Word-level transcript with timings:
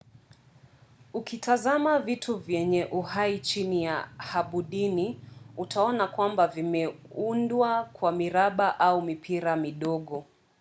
ukitazama 1.13 1.99
vitu 1.99 2.37
vyenye 2.37 2.85
uhai 2.85 3.39
chini 3.39 3.83
ya 3.83 4.07
hadubini 4.17 5.19
utaona 5.57 6.07
kwamba 6.07 6.47
vimeudwa 6.47 7.83
kwa 7.83 8.11
miraba 8.11 8.79
au 8.79 9.01
mipira 9.01 9.55
midogo 9.55 10.25